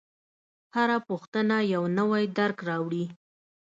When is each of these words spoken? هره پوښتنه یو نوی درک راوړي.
هره 0.75 0.97
پوښتنه 1.07 1.55
یو 1.73 1.83
نوی 1.99 2.23
درک 2.37 2.57
راوړي. 2.69 3.05